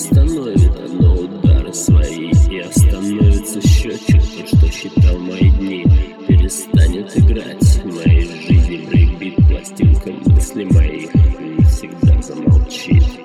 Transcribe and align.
Остановит 0.00 0.74
оно 0.78 1.14
удары 1.14 1.74
свои 1.74 2.30
И 2.50 2.60
остановится 2.60 3.60
счетчик, 3.60 4.22
то, 4.22 4.56
что 4.56 4.72
считал 4.72 5.18
мои 5.18 5.50
дни 5.50 5.84
Перестанет 6.26 7.18
играть. 7.18 7.62
В 7.62 7.96
моей 7.96 8.24
жизни 8.48 8.86
брейкбит 8.88 9.36
Пластинка 9.46 10.10
мыслей 10.24 10.64
моих. 10.64 11.10
Навсегда 11.58 12.22
замолчит 12.22 13.19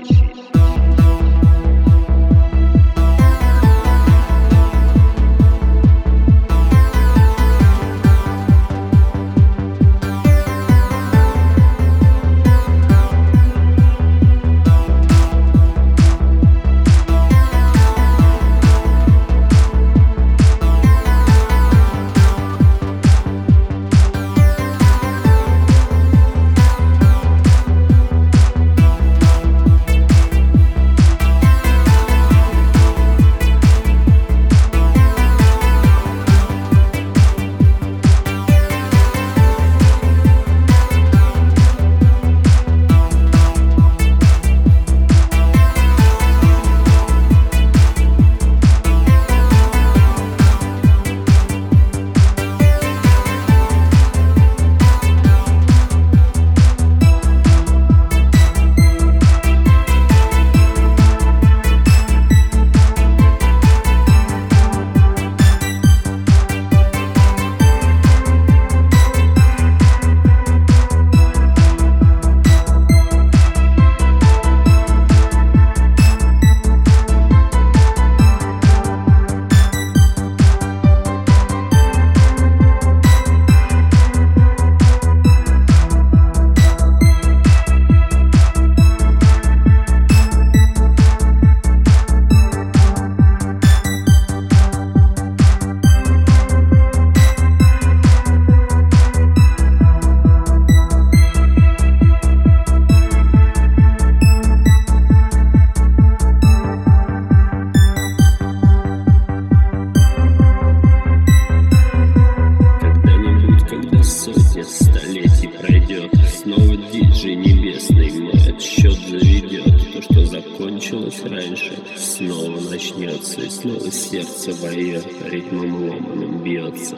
столетий 114.66 115.48
пройдет. 115.48 116.12
Снова 116.34 116.76
диджей 116.76 117.36
небесный 117.36 118.12
мой 118.20 118.56
отсчет 118.56 118.94
заведет. 118.94 119.94
То, 119.94 120.02
что 120.02 120.26
закончилось 120.26 121.22
раньше, 121.24 121.78
снова 121.98 122.60
начнется 122.60 123.42
И 123.42 123.50
снова 123.50 123.92
сердце 123.92 124.54
вое 124.54 125.02
ритмом 125.30 125.90
ломаным 125.90 126.44
бьется 126.44 126.98